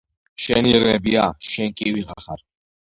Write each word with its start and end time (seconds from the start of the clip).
შენი 0.45 0.71
ირმებია? 0.79 1.29
შენ 1.51 1.79
კი 1.79 1.95
ვიღა 1.99 2.21
ხარ? 2.27 2.49